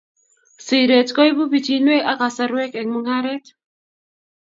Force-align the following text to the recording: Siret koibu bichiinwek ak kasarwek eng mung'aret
Siret 0.65 1.09
koibu 1.15 1.43
bichiinwek 1.51 2.03
ak 2.11 2.17
kasarwek 2.21 2.73
eng 2.79 2.89
mung'aret 2.93 3.45